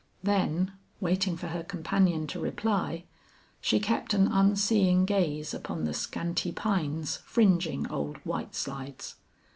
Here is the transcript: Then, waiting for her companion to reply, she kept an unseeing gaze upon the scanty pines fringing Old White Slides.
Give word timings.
Then, 0.23 0.73
waiting 0.99 1.37
for 1.37 1.49
her 1.49 1.61
companion 1.61 2.25
to 2.25 2.39
reply, 2.39 3.03
she 3.61 3.79
kept 3.79 4.15
an 4.15 4.25
unseeing 4.29 5.05
gaze 5.05 5.53
upon 5.53 5.83
the 5.83 5.93
scanty 5.93 6.51
pines 6.51 7.17
fringing 7.17 7.85
Old 7.91 8.17
White 8.25 8.55
Slides. 8.55 9.17